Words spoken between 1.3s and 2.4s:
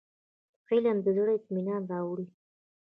اطمينان راوړي.